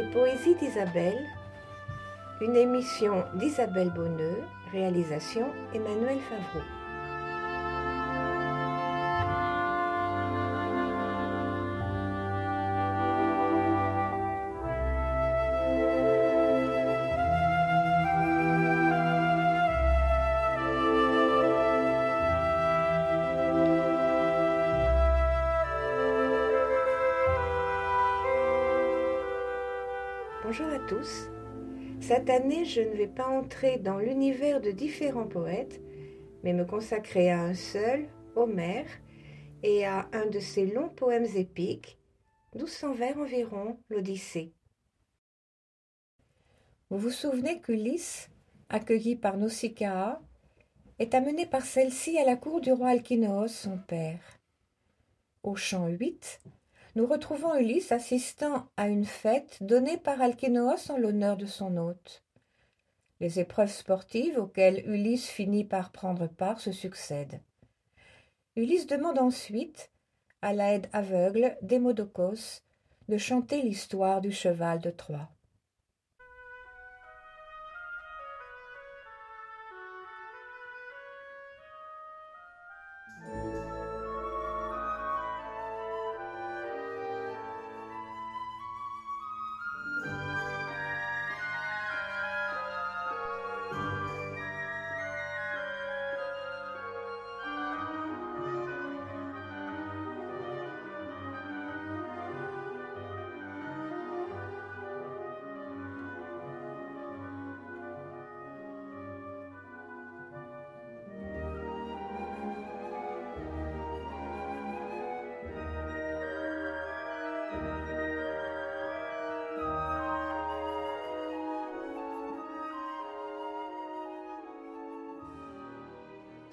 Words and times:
Les 0.00 0.06
poésies 0.12 0.54
d'Isabelle, 0.54 1.26
une 2.40 2.56
émission 2.56 3.22
d'Isabelle 3.34 3.90
Bonneux, 3.90 4.38
réalisation 4.72 5.52
Emmanuel 5.74 6.18
Favreau. 6.20 6.64
Bonjour 30.50 30.72
à 30.72 30.80
tous. 30.80 31.28
Cette 32.00 32.28
année, 32.28 32.64
je 32.64 32.80
ne 32.80 32.96
vais 32.96 33.06
pas 33.06 33.28
entrer 33.28 33.78
dans 33.78 33.98
l'univers 33.98 34.60
de 34.60 34.72
différents 34.72 35.28
poètes, 35.28 35.80
mais 36.42 36.52
me 36.52 36.64
consacrer 36.64 37.30
à 37.30 37.40
un 37.40 37.54
seul, 37.54 38.08
Homère, 38.34 38.88
et 39.62 39.86
à 39.86 40.08
un 40.12 40.26
de 40.26 40.40
ses 40.40 40.66
longs 40.66 40.88
poèmes 40.88 41.28
épiques, 41.36 42.00
1200 42.56 42.94
vers 42.94 43.18
environ, 43.18 43.78
l'Odyssée. 43.90 44.52
Vous 46.90 46.98
vous 46.98 47.10
souvenez 47.10 47.60
qu'Ulysse, 47.60 48.28
accueilli 48.70 49.14
par 49.14 49.36
Nausicaa, 49.36 50.20
est 50.98 51.14
amené 51.14 51.46
par 51.46 51.62
celle-ci 51.62 52.18
à 52.18 52.24
la 52.24 52.34
cour 52.34 52.60
du 52.60 52.72
roi 52.72 52.88
Alkinoos, 52.88 53.46
son 53.46 53.78
père. 53.78 54.40
Au 55.44 55.54
chant 55.54 55.86
8, 55.86 56.40
nous 56.96 57.06
retrouvons 57.06 57.54
Ulysse 57.54 57.92
assistant 57.92 58.66
à 58.76 58.88
une 58.88 59.04
fête 59.04 59.58
donnée 59.60 59.96
par 59.96 60.20
Alkénoos 60.20 60.90
en 60.90 60.98
l'honneur 60.98 61.36
de 61.36 61.46
son 61.46 61.76
hôte. 61.76 62.24
Les 63.20 63.38
épreuves 63.38 63.70
sportives 63.70 64.38
auxquelles 64.38 64.82
Ulysse 64.86 65.28
finit 65.28 65.64
par 65.64 65.92
prendre 65.92 66.26
part 66.26 66.60
se 66.60 66.72
succèdent. 66.72 67.40
Ulysse 68.56 68.86
demande 68.86 69.18
ensuite, 69.18 69.90
à 70.42 70.52
l'aide 70.52 70.88
aveugle 70.92 71.56
d'Hémodocos, 71.62 72.62
de 73.08 73.18
chanter 73.18 73.62
l'histoire 73.62 74.20
du 74.20 74.32
cheval 74.32 74.80
de 74.80 74.90
Troie. 74.90 75.28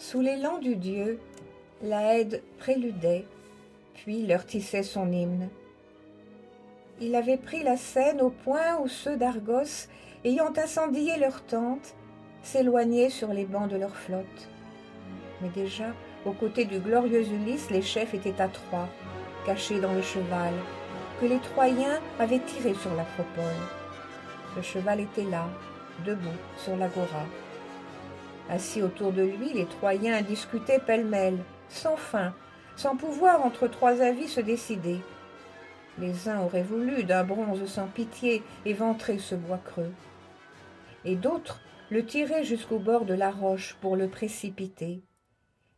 Sous 0.10 0.22
l'élan 0.22 0.60
du 0.60 0.78
dieu, 0.78 1.20
Laède 1.84 2.42
préludait, 2.60 3.26
puis 3.94 4.26
leur 4.26 4.46
tissait 4.46 4.82
son 4.82 5.12
hymne. 5.12 5.50
Il 7.02 7.14
avait 7.14 7.36
pris 7.36 7.62
la 7.62 7.76
scène 7.76 8.22
au 8.22 8.30
point 8.30 8.80
où 8.80 8.88
ceux 8.88 9.18
d'Argos, 9.18 9.90
ayant 10.24 10.54
incendié 10.56 11.18
leur 11.18 11.44
tente, 11.44 11.94
s'éloignaient 12.42 13.10
sur 13.10 13.34
les 13.34 13.44
bancs 13.44 13.70
de 13.70 13.76
leur 13.76 13.98
flotte. 13.98 14.48
Mais 15.42 15.50
déjà, 15.50 15.88
aux 16.26 16.32
côtés 16.32 16.64
du 16.64 16.80
glorieux 16.80 17.28
Ulysse, 17.28 17.70
les 17.70 17.82
chefs 17.82 18.14
étaient 18.14 18.42
à 18.42 18.48
Troie, 18.48 18.88
cachés 19.46 19.82
dans 19.82 19.92
le 19.92 20.02
cheval, 20.02 20.54
que 21.20 21.26
les 21.26 21.40
Troyens 21.40 22.00
avaient 22.18 22.40
tiré 22.40 22.74
sur 22.76 22.94
l'acropole. 22.94 23.62
Le 24.56 24.62
cheval 24.62 25.02
était 25.02 25.30
là, 25.30 25.50
debout 26.06 26.40
sur 26.64 26.78
l'agora. 26.78 27.26
Assis 28.50 28.82
autour 28.82 29.12
de 29.12 29.24
lui, 29.24 29.54
les 29.54 29.66
Troyens 29.66 30.22
discutaient 30.22 30.80
pêle-mêle, 30.80 31.40
sans 31.70 31.98
fin, 31.98 32.34
sans 32.76 32.96
pouvoir 32.96 33.46
entre 33.46 33.68
trois 33.68 34.02
avis 34.02 34.28
se 34.28 34.40
décider. 34.40 35.00
Les 36.00 36.30
uns 36.30 36.42
auraient 36.42 36.64
voulu, 36.64 37.04
d'un 37.04 37.24
bronze 37.24 37.66
sans 37.66 37.88
pitié, 37.88 38.44
éventrer 38.66 39.18
ce 39.18 39.36
bois 39.36 39.60
creux, 39.64 39.92
et 41.04 41.16
d'autres 41.16 41.60
le 41.90 42.06
tiraient 42.06 42.44
jusqu'au 42.44 42.80
bord 42.80 43.06
de 43.06 43.14
la 43.14 43.32
roche 43.32 43.76
pour 43.82 43.96
le 43.96 44.08
précipiter, 44.08 45.04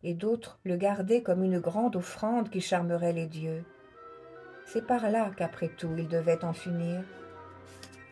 et 0.04 0.14
d'autres 0.14 0.60
le 0.64 0.76
gardaient 0.76 1.24
comme 1.24 1.44
une 1.44 1.60
grande 1.60 1.96
offrande 1.96 2.50
qui 2.50 2.62
charmerait 2.62 3.14
les 3.14 3.28
dieux. 3.28 3.64
C'est 4.66 4.86
par 4.86 5.10
là 5.10 5.32
qu'après 5.36 5.70
tout 5.70 5.90
ils 5.98 6.08
devaient 6.08 6.44
en 6.44 6.54
finir. 6.54 7.02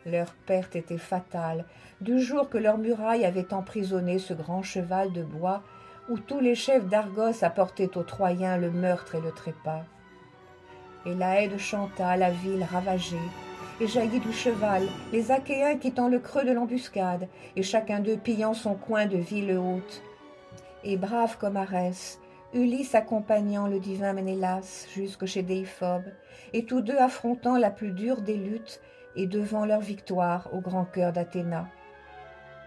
Leur 0.09 0.31
perte 0.45 0.77
était 0.77 0.97
fatale, 0.97 1.65
du 1.99 2.21
jour 2.21 2.49
que 2.49 2.57
leurs 2.57 2.77
murailles 2.77 3.25
avaient 3.25 3.53
emprisonné 3.53 4.19
ce 4.19 4.33
grand 4.33 4.63
cheval 4.63 5.11
de 5.11 5.21
bois 5.21 5.63
où 6.09 6.17
tous 6.17 6.39
les 6.39 6.55
chefs 6.55 6.87
d'Argos 6.87 7.43
apportaient 7.43 7.97
aux 7.97 8.03
Troyens 8.03 8.55
le 8.55 8.71
meurtre 8.71 9.15
et 9.15 9.21
le 9.21 9.31
trépas. 9.31 9.83
Et 11.05 11.13
la 11.13 11.57
chanta 11.57 12.15
la 12.15 12.31
ville 12.31 12.63
ravagée, 12.63 13.17
et 13.81 13.87
jaillit 13.87 14.21
du 14.21 14.31
cheval, 14.31 14.83
les 15.11 15.31
Achéens 15.31 15.77
quittant 15.77 16.07
le 16.07 16.19
creux 16.19 16.45
de 16.45 16.53
l'embuscade, 16.53 17.27
et 17.57 17.63
chacun 17.63 17.99
d'eux 17.99 18.17
pillant 18.17 18.53
son 18.53 18.75
coin 18.75 19.07
de 19.07 19.17
ville 19.17 19.57
haute. 19.57 20.01
Et 20.85 20.95
brave 20.95 21.37
comme 21.37 21.57
Arès, 21.57 22.19
Ulysse 22.53 22.95
accompagnant 22.95 23.67
le 23.67 23.79
divin 23.79 24.13
Ménélas 24.13 24.87
jusque 24.95 25.25
chez 25.25 25.43
Déiphobe, 25.43 26.13
et 26.53 26.63
tous 26.63 26.79
deux 26.79 26.97
affrontant 26.97 27.57
la 27.57 27.71
plus 27.71 27.91
dure 27.91 28.21
des 28.21 28.37
luttes, 28.37 28.79
et 29.17 29.25
devant 29.27 29.65
leur 29.65 29.81
victoire 29.81 30.47
au 30.53 30.61
grand 30.61 30.85
cœur 30.85 31.11
d'Athéna. 31.11 31.67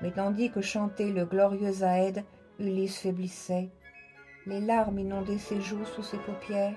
Mais 0.03 0.11
tandis 0.11 0.51
que 0.51 0.61
chantait 0.61 1.11
le 1.11 1.25
glorieux 1.25 1.83
Aède, 1.83 2.25
Ulysse 2.59 2.99
faiblissait. 2.99 3.71
Les 4.47 4.61
larmes 4.61 4.99
inondaient 4.99 5.39
ses 5.39 5.61
joues 5.61 5.85
sous 5.85 6.03
ses 6.03 6.19
paupières. 6.19 6.77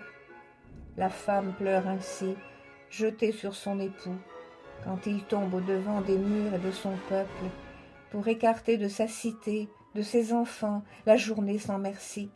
La 0.96 1.10
femme 1.10 1.54
pleure 1.58 1.88
ainsi, 1.88 2.36
jetée 2.90 3.32
sur 3.32 3.56
son 3.56 3.80
époux, 3.80 4.16
quand 4.84 5.08
il 5.08 5.24
tombe 5.24 5.54
au-devant 5.54 6.02
des 6.02 6.18
murs 6.18 6.54
et 6.54 6.60
de 6.60 6.72
son 6.72 6.94
peuple, 7.10 7.46
pour 8.12 8.28
écarter 8.28 8.78
de 8.78 8.88
sa 8.88 9.08
cité, 9.08 9.70
de 9.96 10.04
ses 10.04 10.34
enfants, 10.34 10.84
la 11.08 11.18
journée 11.18 11.58
sans 11.58 11.80
merci. 11.80 12.30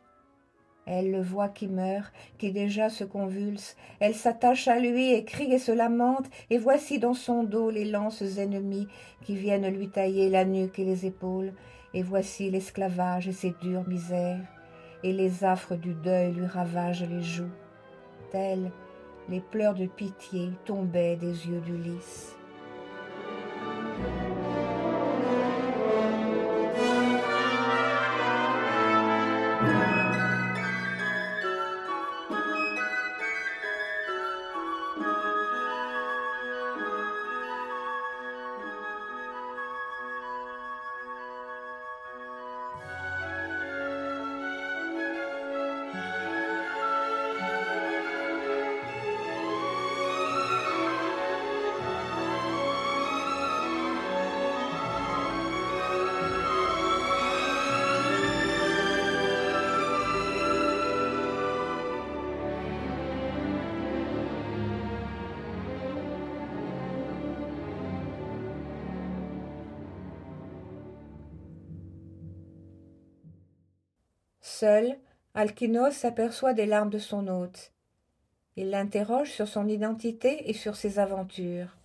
Elle 0.88 1.12
le 1.12 1.22
voit 1.22 1.50
qui 1.50 1.68
meurt, 1.68 2.14
qui 2.38 2.52
déjà 2.52 2.90
se 2.90 3.04
convulse. 3.04 3.76
Elle 4.00 4.16
s'attache 4.16 4.68
à 4.68 4.80
lui 4.80 5.12
et 5.14 5.26
crie 5.26 5.54
et 5.54 5.60
se 5.60 5.74
lamente, 5.74 6.30
et 6.50 6.58
voici 6.58 6.98
dans 6.98 7.14
son 7.14 7.44
dos 7.44 7.70
les 7.70 7.86
lances 7.86 8.38
ennemies 8.38 8.88
qui 9.24 9.36
viennent 9.36 9.68
lui 9.68 9.90
tailler 9.90 10.30
la 10.30 10.46
nuque 10.46 10.80
et 10.80 10.86
les 10.86 11.06
épaules. 11.06 11.54
Et 11.94 12.04
voici 12.04 12.50
l'esclavage 12.50 13.28
et 13.28 13.34
ses 13.34 13.54
dures 13.62 13.88
misères, 13.88 14.46
et 15.04 15.14
les 15.14 15.44
affres 15.44 15.76
du 15.76 15.94
deuil 15.94 16.32
lui 16.34 16.46
ravagent 16.46 17.08
les 17.08 17.24
joues. 17.24 17.52
Tels 18.32 18.72
les 19.30 19.42
pleurs 19.42 19.76
de 19.76 19.88
pitié 19.88 20.52
tombaient 20.66 21.18
des 21.18 21.48
yeux 21.48 21.60
d'Ulysse. 21.62 22.38
Seul, 74.60 74.98
Alkinos 75.36 75.92
s'aperçoit 75.92 76.56
des 76.56 76.66
larmes 76.66 76.90
de 76.90 76.98
son 76.98 77.28
hôte. 77.28 77.74
Il 78.56 78.72
l'interroge 78.72 79.30
sur 79.30 79.48
son 79.48 79.68
identité 79.68 80.50
et 80.50 80.54
sur 80.54 80.76
ses 80.76 80.98
aventures. 80.98 81.78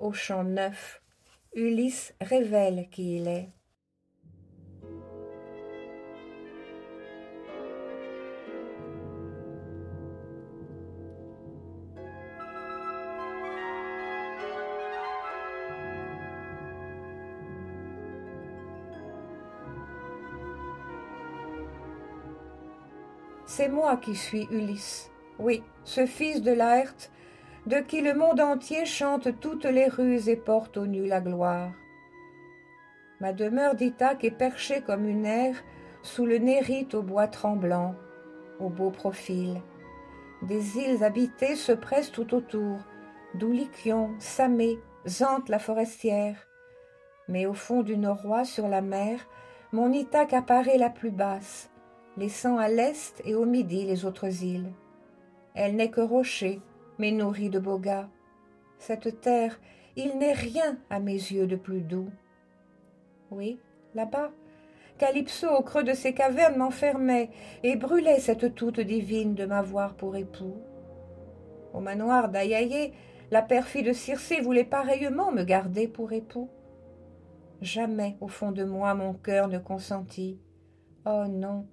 Au 0.00 0.12
champ 0.12 0.42
neuf, 0.42 1.00
Ulysse 1.54 2.12
révèle 2.20 2.88
qui 2.90 3.18
il 3.18 3.28
est. 3.28 3.50
C'est 23.46 23.68
moi 23.68 23.96
qui 23.96 24.16
suis 24.16 24.48
Ulysse, 24.50 25.10
oui, 25.38 25.62
ce 25.84 26.04
fils 26.04 26.42
de 26.42 26.50
Laerte, 26.50 27.12
de 27.66 27.76
qui 27.76 28.00
le 28.00 28.12
monde 28.12 28.40
entier 28.40 28.84
chante 28.84 29.40
toutes 29.40 29.64
les 29.64 29.86
ruses 29.86 30.28
et 30.28 30.36
porte 30.36 30.76
au 30.76 30.86
nu 30.86 31.06
la 31.06 31.20
gloire. 31.20 31.70
Ma 33.20 33.32
demeure 33.32 33.76
d'Ithaque 33.76 34.24
est 34.24 34.32
perchée 34.32 34.82
comme 34.82 35.06
une 35.06 35.24
aire 35.24 35.62
sous 36.02 36.26
le 36.26 36.38
nérite 36.38 36.94
au 36.94 37.02
bois 37.02 37.28
tremblant, 37.28 37.94
au 38.58 38.68
beau 38.68 38.90
profil. 38.90 39.62
Des 40.42 40.78
îles 40.78 41.04
habitées 41.04 41.54
se 41.54 41.72
pressent 41.72 42.12
tout 42.12 42.34
autour, 42.34 42.78
d'où 43.34 43.52
Lycion, 43.52 44.10
Samé, 44.18 44.78
Zante 45.06 45.48
la 45.48 45.60
forestière. 45.60 46.48
Mais 47.28 47.46
au 47.46 47.54
fond 47.54 47.82
du 47.82 47.96
noroît 47.96 48.44
sur 48.44 48.68
la 48.68 48.80
mer, 48.80 49.20
mon 49.72 49.92
Ithaque 49.92 50.34
apparaît 50.34 50.78
la 50.78 50.90
plus 50.90 51.10
basse, 51.10 51.70
laissant 52.16 52.58
à 52.58 52.68
l'est 52.68 53.20
et 53.24 53.34
au 53.34 53.44
midi 53.44 53.84
les 53.84 54.04
autres 54.04 54.42
îles. 54.42 54.72
Elle 55.54 55.76
n'est 55.76 55.90
que 55.90 56.00
rocher, 56.00 56.60
mais 56.98 57.12
nourrie 57.12 57.50
de 57.50 57.58
beaux 57.58 57.78
gars. 57.78 58.08
Cette 58.78 59.20
terre, 59.20 59.58
il 59.96 60.18
n'est 60.18 60.32
rien 60.32 60.78
à 60.90 61.00
mes 61.00 61.12
yeux 61.12 61.46
de 61.46 61.56
plus 61.56 61.80
doux. 61.80 62.10
Oui, 63.30 63.58
là-bas, 63.94 64.30
Calypso 64.98 65.48
au 65.48 65.62
creux 65.62 65.84
de 65.84 65.92
ses 65.92 66.14
cavernes 66.14 66.56
m'enfermait 66.56 67.30
et 67.62 67.76
brûlait 67.76 68.20
cette 68.20 68.54
toute 68.54 68.80
divine 68.80 69.34
de 69.34 69.44
m'avoir 69.44 69.94
pour 69.94 70.16
époux. 70.16 70.56
Au 71.74 71.80
manoir 71.80 72.30
d'Ayaye, 72.30 72.92
la 73.30 73.42
perfide 73.42 73.92
Circé 73.92 74.40
voulait 74.40 74.64
pareillement 74.64 75.32
me 75.32 75.42
garder 75.42 75.88
pour 75.88 76.12
époux. 76.12 76.48
Jamais 77.60 78.16
au 78.20 78.28
fond 78.28 78.52
de 78.52 78.64
moi 78.64 78.94
mon 78.94 79.12
cœur 79.12 79.48
ne 79.48 79.58
consentit. 79.58 80.38
Oh 81.04 81.24
non, 81.28 81.66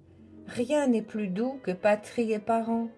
Rien 0.46 0.86
n'est 0.86 1.02
plus 1.02 1.28
doux 1.28 1.58
que 1.62 1.70
patrie 1.70 2.32
et 2.32 2.38
parents. 2.38 2.88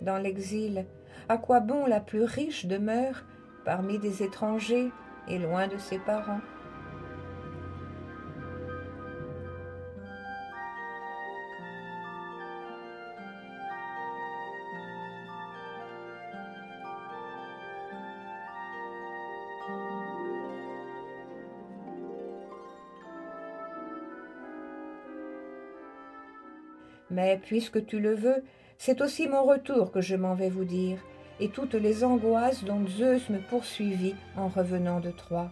Dans 0.00 0.18
l'exil, 0.18 0.86
à 1.28 1.36
quoi 1.36 1.60
bon 1.60 1.86
la 1.86 2.00
plus 2.00 2.24
riche 2.24 2.66
demeure 2.66 3.24
parmi 3.64 3.98
des 3.98 4.22
étrangers 4.22 4.90
et 5.28 5.38
loin 5.38 5.68
de 5.68 5.78
ses 5.78 5.98
parents? 5.98 6.40
Mais 27.10 27.40
puisque 27.42 27.84
tu 27.86 27.98
le 28.00 28.14
veux, 28.14 28.44
c'est 28.78 29.00
aussi 29.00 29.28
mon 29.28 29.44
retour 29.44 29.92
que 29.92 30.00
je 30.00 30.16
m'en 30.16 30.34
vais 30.34 30.48
vous 30.48 30.64
dire, 30.64 30.98
et 31.40 31.48
toutes 31.48 31.74
les 31.74 32.04
angoisses 32.04 32.64
dont 32.64 32.86
Zeus 32.86 33.28
me 33.30 33.38
poursuivit 33.38 34.14
en 34.36 34.48
revenant 34.48 35.00
de 35.00 35.10
Troie. 35.10 35.50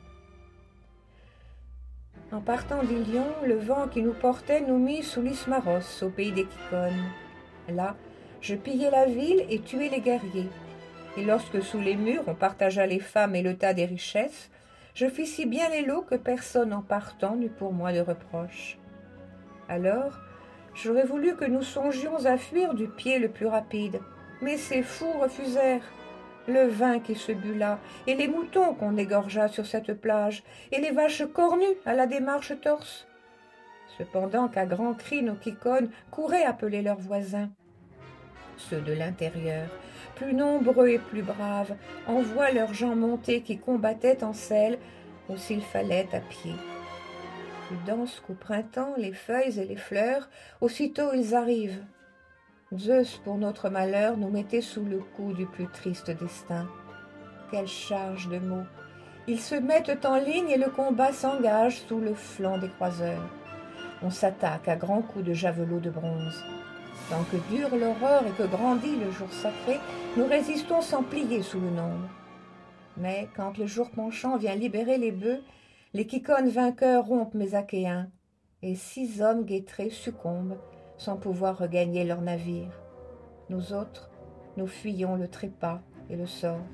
En 2.31 2.41
partant 2.41 2.83
d'Ilion, 2.83 3.27
le 3.47 3.57
vent 3.57 3.89
qui 3.89 4.03
nous 4.03 4.13
portait 4.13 4.61
nous 4.61 4.79
mit 4.79 5.03
sous 5.03 5.23
l'Ismaros, 5.23 6.03
au 6.03 6.11
pays 6.11 6.33
des 6.33 6.45
Kikones. 6.45 7.11
Là, 7.71 7.97
je 8.43 8.55
pillai 8.55 8.91
la 8.91 9.07
ville 9.07 9.45
et 9.49 9.61
tuai 9.61 9.89
les 9.89 10.01
guerriers. 10.01 10.51
Et 11.17 11.25
lorsque 11.25 11.63
sous 11.63 11.81
les 11.81 11.97
murs 11.97 12.25
on 12.27 12.35
partagea 12.35 12.87
les 12.87 13.01
femmes 13.01 13.35
et 13.35 13.43
le 13.43 13.57
tas 13.57 13.73
des 13.73 13.87
richesses, 13.87 14.51
je 14.95 15.07
fis 15.07 15.27
si 15.27 15.47
bien 15.47 15.69
les 15.71 15.83
lots 15.83 16.03
que 16.03 16.17
personne 16.17 16.73
en 16.73 16.83
partant 16.83 17.35
n'eut 17.35 17.49
pour 17.49 17.73
moi 17.73 17.93
de 17.93 18.01
reproche. 18.01 18.79
Alors, 19.69 20.19
J'aurais 20.75 21.05
voulu 21.05 21.35
que 21.35 21.45
nous 21.45 21.63
songions 21.63 22.25
à 22.25 22.37
fuir 22.37 22.75
du 22.75 22.89
pied 22.89 23.19
le 23.19 23.29
plus 23.29 23.47
rapide, 23.47 24.01
mais 24.41 24.57
ces 24.57 24.83
fous 24.83 25.19
refusèrent. 25.21 25.93
Le 26.47 26.67
vin 26.67 26.99
qui 26.99 27.15
se 27.15 27.33
but 27.33 27.55
là, 27.55 27.79
et 28.07 28.15
les 28.15 28.29
moutons 28.29 28.75
qu'on 28.75 28.97
égorgea 28.97 29.49
sur 29.49 29.67
cette 29.67 29.93
plage, 29.93 30.43
et 30.73 30.81
les 30.81 30.93
vaches 30.93 31.27
cornues 31.33 31.77
à 31.85 31.95
la 31.95 32.07
démarche 32.07 32.53
torse. 32.63 33.07
Cependant 33.99 34.49
qu'à 34.49 34.65
grands 34.65 34.95
cris 34.95 35.23
nos 35.23 35.35
quicones 35.35 35.91
couraient 36.11 36.45
appeler 36.45 36.81
leurs 36.81 37.01
voisins. 37.01 37.51
Ceux 38.57 38.81
de 38.81 38.93
l'intérieur, 38.93 39.69
plus 40.15 40.33
nombreux 40.33 40.89
et 40.89 40.99
plus 40.99 41.23
braves, 41.23 41.75
envoient 42.07 42.51
leurs 42.51 42.73
gens 42.73 42.97
montés 42.97 43.43
qui 43.43 43.59
combattaient 43.59 44.25
en 44.25 44.33
selle, 44.33 44.79
ou 45.29 45.37
s'il 45.37 45.63
fallait 45.63 46.09
à 46.13 46.21
pied 46.21 46.55
plus 47.69 47.77
denses 47.87 48.23
qu'au 48.27 48.35
printemps 48.35 48.95
les 48.97 49.13
feuilles 49.13 49.61
et 49.61 49.65
les 49.65 49.77
fleurs, 49.77 50.29
aussitôt 50.61 51.13
ils 51.15 51.35
arrivent. 51.35 51.85
Zeus, 52.75 53.21
pour 53.25 53.37
notre 53.37 53.69
malheur, 53.69 54.17
nous 54.17 54.31
mettait 54.31 54.61
sous 54.61 54.85
le 54.85 54.99
coup 54.99 55.33
du 55.33 55.47
plus 55.47 55.69
triste 55.69 56.11
destin. 56.11 56.67
Quelle 57.51 57.69
charge 57.69 58.29
de 58.29 58.39
mots 58.39 58.67
Ils 59.27 59.41
se 59.41 59.55
mettent 59.55 60.05
en 60.05 60.17
ligne 60.17 60.51
et 60.51 60.59
le 60.59 60.71
combat 60.71 61.13
s'engage 61.13 61.83
sous 61.89 61.99
le 61.99 62.15
flanc 62.15 62.59
des 62.59 62.69
croiseurs. 62.69 63.29
On 64.03 64.11
s'attaque 64.11 64.69
à 64.69 64.77
grands 64.77 65.03
coups 65.03 65.25
de 65.25 65.33
javelot 65.33 65.81
de 65.81 65.91
bronze. 65.91 66.45
Tant 67.11 67.25
que 67.25 67.37
dure 67.55 67.75
l'aurore 67.77 68.25
et 68.27 68.43
que 68.43 68.47
grandit 68.47 68.97
le 68.97 69.11
jour 69.11 69.33
sacré, 69.33 69.79
nous 70.17 70.27
résistons 70.27 70.83
sans 70.83 71.03
plier 71.03 71.43
sous 71.43 71.61
le 71.61 71.71
nombre. 71.71 72.09
Mais 72.97 73.29
quand 73.37 73.57
le 73.57 73.67
jour 73.67 73.91
penchant 73.91 74.37
vient 74.37 74.55
libérer 74.55 74.99
les 74.99 75.13
bœufs, 75.13 75.43
les 75.95 76.07
Kikones 76.07 76.51
vainqueurs 76.51 77.07
rompent 77.07 77.35
mes 77.35 77.55
Achéens, 77.55 78.11
et 78.61 78.75
six 78.75 79.23
hommes 79.23 79.45
guettrés 79.45 79.89
succombent 79.89 80.59
sans 80.99 81.17
pouvoir 81.17 81.57
regagner 81.57 82.05
leur 82.05 82.21
navire. 82.21 82.73
Nous 83.49 83.73
autres, 83.73 84.11
nous 84.59 84.67
fuyons 84.67 85.17
le 85.17 85.29
trépas 85.29 85.81
et 86.11 86.17
le 86.17 86.27
sort. 86.27 86.67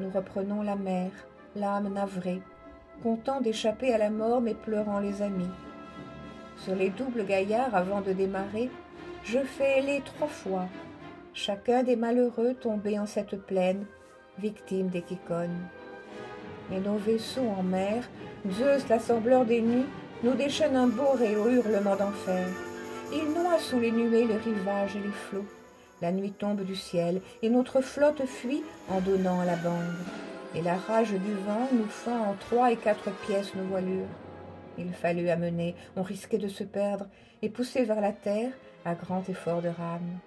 Nous 0.00 0.10
reprenons 0.10 0.62
la 0.62 0.74
mer, 0.74 1.10
l'âme 1.54 1.92
navrée, 1.92 2.42
content 3.02 3.40
d'échapper 3.40 3.92
à 3.94 3.98
la 3.98 4.10
mort 4.10 4.40
mais 4.40 4.54
pleurant 4.54 4.98
les 4.98 5.22
amis. 5.22 5.50
Sur 6.56 6.74
les 6.74 6.90
doubles 6.90 7.24
gaillards 7.24 7.74
avant 7.76 8.00
de 8.00 8.12
démarrer, 8.12 8.70
je 9.22 9.38
fais 9.38 9.82
les 9.82 10.00
trois 10.00 10.28
fois, 10.28 10.66
chacun 11.32 11.84
des 11.84 11.96
malheureux 11.96 12.54
tombés 12.54 12.98
en 12.98 13.06
cette 13.06 13.36
plaine, 13.36 13.86
victime 14.38 14.88
des 14.88 15.02
Kikones 15.02 15.68
et 16.72 16.80
nos 16.80 16.96
vaisseaux 16.96 17.48
en 17.58 17.62
mer, 17.62 18.08
Zeus, 18.50 18.88
l'assembleur 18.88 19.44
des 19.44 19.60
nuits, 19.60 19.86
nous 20.22 20.34
déchaîne 20.34 20.76
un 20.76 20.88
et 21.22 21.36
au 21.36 21.48
hurlement 21.48 21.96
d'enfer. 21.96 22.46
Il 23.12 23.32
noie 23.32 23.58
sous 23.58 23.78
les 23.78 23.90
nuées 23.90 24.26
le 24.26 24.34
rivage 24.34 24.96
et 24.96 25.00
les 25.00 25.12
flots. 25.12 25.46
La 26.00 26.12
nuit 26.12 26.32
tombe 26.32 26.62
du 26.62 26.76
ciel, 26.76 27.20
et 27.42 27.50
notre 27.50 27.80
flotte 27.80 28.24
fuit 28.26 28.62
en 28.88 29.00
donnant 29.00 29.42
la 29.44 29.56
bande. 29.56 29.96
Et 30.54 30.62
la 30.62 30.76
rage 30.76 31.12
du 31.12 31.34
vent 31.46 31.68
nous 31.72 31.86
fend 31.86 32.30
en 32.30 32.34
trois 32.34 32.72
et 32.72 32.76
quatre 32.76 33.10
pièces 33.26 33.54
nos 33.54 33.64
voilures. 33.64 34.08
Il 34.78 34.92
fallut 34.92 35.28
amener, 35.28 35.74
on 35.96 36.02
risquait 36.02 36.38
de 36.38 36.48
se 36.48 36.64
perdre, 36.64 37.06
et 37.42 37.48
pousser 37.48 37.84
vers 37.84 38.00
la 38.00 38.12
terre 38.12 38.52
à 38.84 38.94
grand 38.94 39.28
effort 39.28 39.62
de 39.62 39.68
rame. 39.68 40.18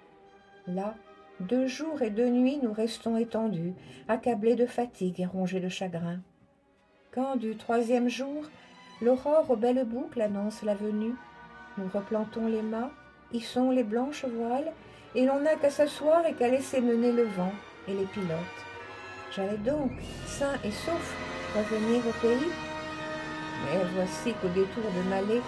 Là, 0.68 0.96
deux 1.40 1.68
jours 1.68 2.02
et 2.02 2.10
deux 2.10 2.30
nuits 2.30 2.60
nous 2.62 2.74
restons 2.74 3.18
étendus, 3.18 3.74
accablés 4.08 4.56
de 4.56 4.66
fatigue 4.66 5.20
et 5.20 5.26
rongés 5.26 5.60
de 5.60 5.70
chagrin. 5.70 6.20
Quand 7.12 7.36
du 7.36 7.56
troisième 7.56 8.10
jour, 8.10 8.44
l'aurore 9.02 9.50
aux 9.50 9.56
belles 9.56 9.86
boucles 9.86 10.22
annonce 10.22 10.64
la 10.64 10.76
venue, 10.76 11.14
nous 11.78 11.90
replantons 11.94 12.48
les 12.48 12.62
mâts, 12.62 12.92
hissons 13.34 13.72
les 13.72 13.84
blanches 13.84 14.26
voiles, 14.26 14.72
et 15.16 15.26
l'on 15.26 15.40
n'a 15.40 15.56
qu'à 15.56 15.70
s'asseoir 15.70 16.26
et 16.26 16.34
qu'à 16.34 16.48
laisser 16.48 16.82
mener 16.82 17.12
le 17.12 17.24
vent 17.24 17.54
et 17.88 17.94
les 17.94 18.06
pilotes. 18.06 18.28
J'allais 19.36 19.58
donc, 19.58 19.92
sain 20.26 20.54
et 20.64 20.72
sauf, 20.72 21.16
revenir 21.56 22.02
au 22.08 22.12
pays. 22.22 22.52
Mais 23.66 23.80
voici 23.96 24.34
qu'au 24.34 24.50
détour 24.50 24.84
de 24.84 25.10
Malais, 25.10 25.42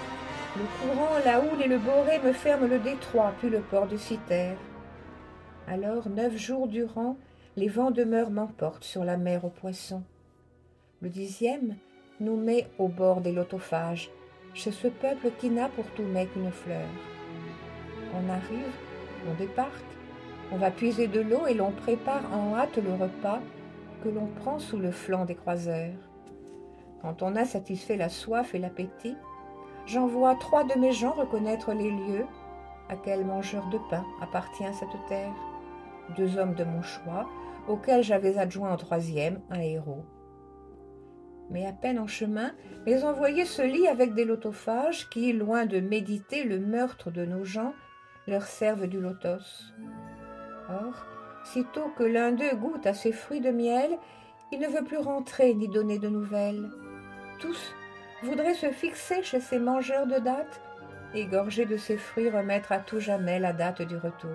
le 0.57 0.63
courant, 0.79 1.17
la 1.25 1.39
houle 1.39 1.61
et 1.63 1.67
le 1.67 1.77
boré 1.77 2.19
me 2.19 2.33
ferment 2.33 2.67
le 2.67 2.79
détroit, 2.79 3.33
puis 3.39 3.49
le 3.49 3.59
port 3.59 3.87
de 3.87 3.97
Citerre. 3.97 4.57
Alors, 5.71 6.09
neuf 6.09 6.35
jours 6.35 6.67
durant, 6.67 7.15
les 7.55 7.67
vents 7.67 7.91
de 7.91 8.03
m'emportent 8.03 8.83
sur 8.83 9.03
la 9.03 9.17
mer 9.17 9.45
aux 9.45 9.49
poissons. 9.49 10.01
Le 10.99 11.09
dixième 11.09 11.75
nous 12.19 12.37
met 12.37 12.65
au 12.79 12.87
bord 12.87 13.21
des 13.21 13.31
lotophages, 13.31 14.09
chez 14.55 14.71
ce 14.71 14.87
peuple 14.87 15.29
qui 15.37 15.51
n'a 15.51 15.69
pour 15.69 15.85
tout 15.91 16.01
mec 16.01 16.33
qu'une 16.33 16.49
fleur. 16.49 16.87
On 18.15 18.29
arrive, 18.29 18.73
on 19.29 19.35
départe, 19.35 19.69
on 20.51 20.57
va 20.57 20.71
puiser 20.71 21.07
de 21.07 21.21
l'eau 21.21 21.45
et 21.45 21.53
l'on 21.53 21.69
prépare 21.69 22.23
en 22.33 22.55
hâte 22.55 22.77
le 22.77 22.93
repas 22.93 23.39
que 24.03 24.09
l'on 24.09 24.25
prend 24.25 24.57
sous 24.57 24.79
le 24.79 24.89
flanc 24.89 25.25
des 25.25 25.35
croiseurs. 25.35 25.93
Quand 27.03 27.21
on 27.21 27.35
a 27.35 27.45
satisfait 27.45 27.95
la 27.95 28.09
soif 28.09 28.55
et 28.55 28.59
l'appétit, 28.59 29.17
j'envoie 29.85 30.33
trois 30.33 30.63
de 30.63 30.79
mes 30.79 30.93
gens 30.93 31.11
reconnaître 31.11 31.73
les 31.73 31.91
lieux 31.91 32.25
à 32.89 32.95
quel 32.95 33.23
mangeur 33.23 33.69
de 33.69 33.77
pain 33.91 34.03
appartient 34.19 34.73
cette 34.73 35.07
terre. 35.07 35.35
Deux 36.15 36.37
hommes 36.37 36.55
de 36.55 36.63
mon 36.63 36.81
choix, 36.81 37.29
auxquels 37.67 38.03
j'avais 38.03 38.37
adjoint 38.37 38.71
en 38.71 38.77
troisième 38.77 39.41
un 39.49 39.59
héros. 39.59 40.05
Mais 41.49 41.65
à 41.65 41.73
peine 41.73 41.99
en 41.99 42.07
chemin, 42.07 42.51
mes 42.85 43.03
envoyés 43.03 43.45
se 43.45 43.61
lient 43.61 43.87
avec 43.87 44.13
des 44.13 44.25
lotophages 44.25 45.09
qui, 45.09 45.33
loin 45.33 45.65
de 45.65 45.79
méditer 45.79 46.43
le 46.43 46.59
meurtre 46.59 47.11
de 47.11 47.25
nos 47.25 47.43
gens, 47.43 47.73
leur 48.27 48.43
servent 48.43 48.87
du 48.87 48.99
lotos. 48.99 49.73
Or, 50.69 51.05
sitôt 51.43 51.89
que 51.97 52.03
l'un 52.03 52.31
d'eux 52.31 52.55
goûte 52.55 52.85
à 52.85 52.93
ces 52.93 53.11
fruits 53.11 53.41
de 53.41 53.51
miel, 53.51 53.97
il 54.51 54.59
ne 54.59 54.67
veut 54.67 54.83
plus 54.83 54.97
rentrer 54.97 55.53
ni 55.53 55.67
donner 55.67 55.99
de 55.99 56.09
nouvelles. 56.09 56.69
Tous 57.39 57.73
voudraient 58.23 58.53
se 58.53 58.69
fixer 58.71 59.23
chez 59.23 59.39
ces 59.39 59.59
mangeurs 59.59 60.07
de 60.07 60.19
dattes 60.19 60.61
et, 61.13 61.25
gorgés 61.25 61.65
de 61.65 61.77
ces 61.77 61.97
fruits, 61.97 62.29
remettre 62.29 62.71
à 62.71 62.79
tout 62.79 62.99
jamais 62.99 63.39
la 63.39 63.53
date 63.53 63.81
du 63.81 63.97
retour. 63.97 64.29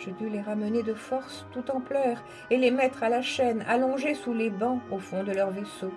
Je 0.00 0.10
dus 0.10 0.30
les 0.30 0.40
ramener 0.40 0.82
de 0.82 0.94
force 0.94 1.46
tout 1.52 1.70
en 1.70 1.80
pleurs 1.80 2.24
et 2.48 2.56
les 2.56 2.70
mettre 2.70 3.02
à 3.02 3.10
la 3.10 3.20
chaîne, 3.20 3.62
allongés 3.68 4.14
sous 4.14 4.32
les 4.32 4.48
bancs 4.48 4.80
au 4.90 4.98
fond 4.98 5.22
de 5.24 5.32
leur 5.32 5.50
vaisseau. 5.50 5.92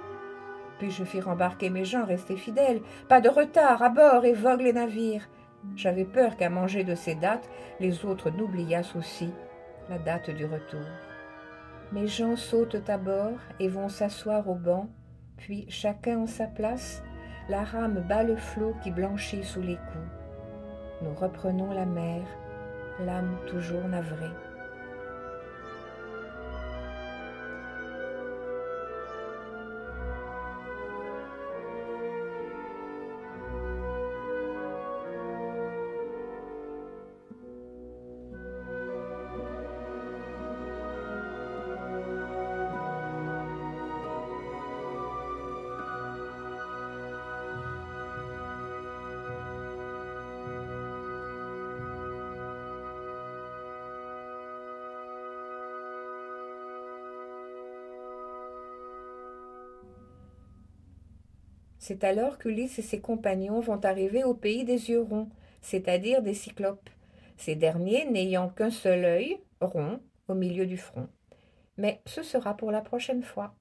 Puis 0.78 0.92
je 0.92 1.06
fis 1.06 1.22
rembarquer 1.22 1.70
mes 1.70 1.86
gens 1.86 2.06
restés 2.06 2.36
fidèles, 2.36 2.82
pas 3.08 3.22
de 3.22 3.30
retard 3.30 3.82
à 3.82 3.88
bord 3.88 4.26
et 4.26 4.34
vogue 4.34 4.60
les 4.60 4.74
navires. 4.74 5.30
J'avais 5.78 6.04
peur 6.04 6.36
qu'à 6.36 6.50
manger 6.50 6.84
de 6.84 6.96
ces 6.96 7.16
dates, 7.16 7.50
les 7.80 8.04
autres 8.04 8.30
n'oubliassent 8.30 8.96
aussi 8.98 9.32
la 9.90 9.98
date 9.98 10.30
du 10.32 10.44
retour. 10.44 10.86
Mes 11.94 12.08
gens 12.08 12.36
sautent 12.36 12.90
à 12.90 12.98
bord 12.98 13.40
et 13.62 13.70
vont 13.70 13.88
s'asseoir 13.88 14.50
au 14.50 14.56
banc, 14.56 14.90
puis 15.38 15.66
chacun 15.70 16.20
en 16.20 16.28
sa 16.28 16.48
place, 16.48 17.02
la 17.48 17.64
rame 17.64 18.04
bat 18.10 18.24
le 18.24 18.36
flot 18.36 18.76
qui 18.84 18.92
blanchit 18.92 19.46
sous 19.46 19.62
les 19.62 19.76
coups. 19.76 21.04
Nous 21.04 21.14
reprenons 21.14 21.72
la 21.72 21.86
mer, 21.86 22.22
l'âme 23.00 23.38
toujours 23.48 23.88
navrée. 23.88 24.32
C'est 61.86 62.06
alors 62.06 62.38
qu'Ulysse 62.38 62.80
et 62.80 62.82
ses 62.82 63.02
compagnons 63.02 63.60
vont 63.60 63.84
arriver 63.84 64.24
au 64.24 64.34
pays 64.34 64.63
des 64.63 64.90
yeux 64.90 65.02
ronds, 65.02 65.28
c'est-à-dire 65.60 66.22
des 66.22 66.34
cyclopes, 66.34 66.90
ces 67.36 67.56
derniers 67.56 68.10
n'ayant 68.10 68.48
qu'un 68.48 68.70
seul 68.70 69.04
œil, 69.04 69.38
rond, 69.60 70.00
au 70.30 70.34
milieu 70.34 70.66
du 70.66 70.78
front. 70.78 71.10
Mais 71.75 72.02
ce 72.06 72.24
sera 72.24 72.56
pour 72.56 72.72
la 72.72 72.80
prochaine 72.80 73.22
fois. 73.22 73.54